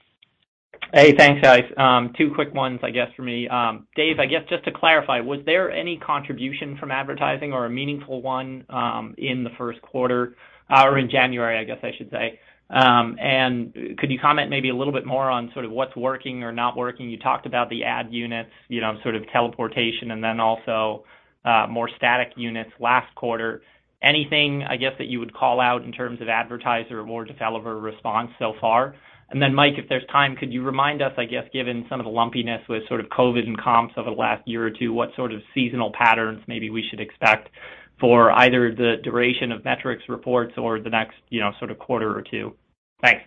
[0.92, 1.64] Hey, thanks, guys.
[1.78, 3.48] Um, two quick ones, I guess, for me.
[3.96, 8.20] Dave, I guess just to clarify, was there any contribution from advertising or a meaningful
[8.20, 8.66] one
[9.16, 10.36] in the first quarter
[10.70, 12.38] or in January, I guess I should say,
[12.70, 16.42] Um and Could you comment maybe a little bit more on sort of what's working
[16.42, 17.08] or not working?
[17.08, 21.04] You talked about the ad units, you know, sort of teleportation and then also
[21.68, 23.62] more static units last quarter.
[24.02, 28.30] Anything, I guess, that you would call out in terms of advertiser or developer response
[28.38, 28.94] so far?
[29.30, 32.04] And then Mike, if there's time, could you remind us, I guess, given some of
[32.04, 35.10] the lumpiness with sort of COVID and comps over the last year or two, what
[35.16, 37.48] sort of seasonal patterns maybe we should expect
[38.00, 42.16] for either the duration of metrics reports or the next, you know, sort of quarter
[42.16, 42.54] or two?
[43.02, 43.22] Thanks.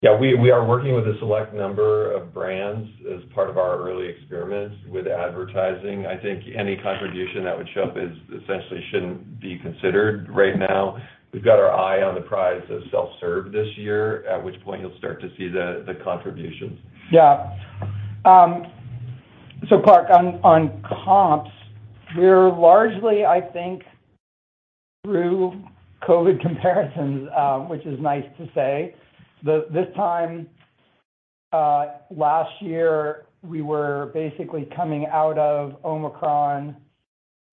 [0.00, 0.16] Yeah.
[0.18, 4.76] We are working with a select number of brands as part of our early experiments
[4.90, 6.06] with advertising.
[6.06, 8.10] I think any contribution that would show up is
[8.42, 10.98] essentially shouldn't be considered right now.
[11.32, 14.98] We've got our eye on the prize of self-serve this year, at which point you'll
[14.98, 16.78] start to see the contributions.
[17.10, 17.56] Yeah.
[18.24, 18.66] Um,
[19.68, 21.50] so, Clark, on on comps,
[22.16, 23.82] we're largely, I think,
[25.04, 25.62] through
[26.08, 28.94] COVID comparisons, uh, which is nice to say.
[29.44, 30.48] This time
[31.52, 36.76] uh, last year, we were basically coming out of Omicron,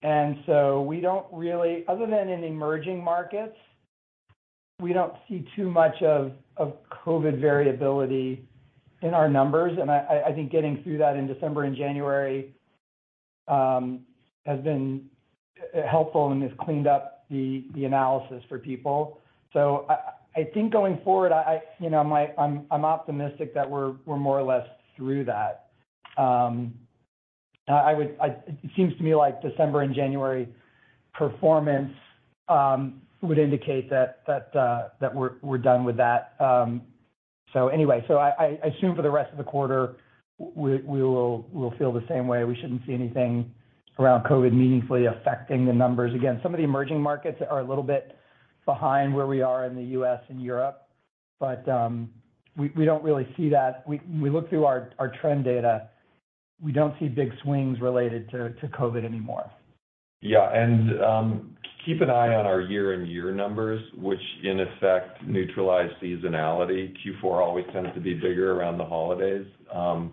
[0.04, 3.56] and so we don't really, other than in emerging markets,
[4.82, 6.32] we don't see too much of
[7.06, 8.48] COVID variability
[9.02, 9.78] in our numbers.
[9.80, 12.54] And I think getting through that in December and January
[13.48, 14.02] um,
[14.46, 15.06] has been
[15.76, 19.20] uh, helpful and has cleaned up the analysis for people.
[19.54, 19.86] So
[20.36, 21.32] I think going forward,
[21.80, 25.68] you know, I'm optimistic that we're more or less through that.
[26.18, 26.74] Um,
[27.68, 30.50] it seems to me like December and January
[31.14, 31.94] performance
[32.48, 34.24] um, would indicate that
[34.56, 36.34] uh, we're done with that.
[36.40, 36.82] Um
[37.54, 39.96] so anyway, so I assume for the rest of the quarter,
[40.38, 42.44] we'll feel the same way.
[42.44, 43.52] We shouldn't see anything
[44.00, 46.16] around COVID meaningfully affecting the numbers.
[46.16, 48.16] Again, some of the emerging markets are a little bit
[48.66, 50.20] behind where we are in the U.S.
[50.30, 50.88] and Europe,
[51.40, 52.10] but um
[52.58, 53.88] we don't really see that.
[53.88, 55.90] We we look through our trend data,
[56.62, 59.50] we don't see big swings related to COVID anymore.
[60.22, 60.50] Yeah.
[60.54, 66.94] And um keep an eye on our year-on-year numbers, which in effect neutralize seasonality.
[67.02, 69.48] Q4 always tends to be bigger around the holidays.
[69.74, 70.12] Um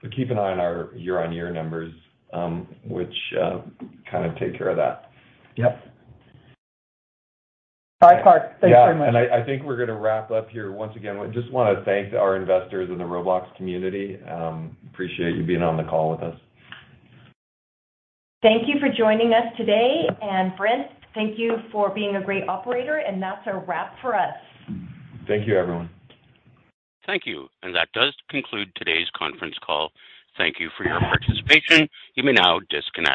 [0.00, 1.92] but keep an eye on our year-on-year numbers,
[2.32, 3.62] Um, which uh,
[4.10, 5.10] kind of take care of that.
[5.56, 5.82] Yep.
[8.00, 8.60] All right, Clark.
[8.60, 9.12] Thanks very much.
[9.12, 9.22] Yeah.
[9.22, 10.70] And I think we're gonna wrap up here.
[10.70, 14.18] Once again, we just wanna thank our investors in the Roblox community.
[14.30, 16.38] Um, appreciate you being on the call with us.
[18.40, 20.06] Thank you for joining us today.
[20.22, 24.36] And Brent, thank you for being a great operator, and that's a wrap for us.
[25.26, 25.90] Thank you, everyone.
[27.04, 27.48] Thank you.
[27.64, 29.90] And that does conclude today's conference call.
[30.38, 31.88] Thank you for your participation.
[32.14, 33.06] You may now disconnect.